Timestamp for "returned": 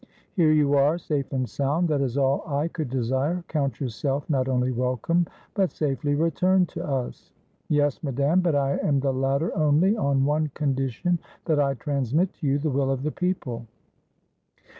6.15-6.69